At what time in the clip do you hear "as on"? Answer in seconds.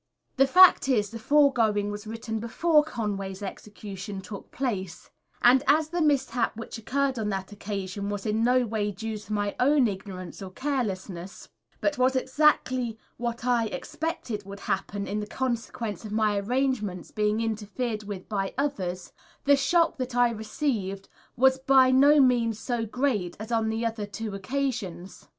23.39-23.69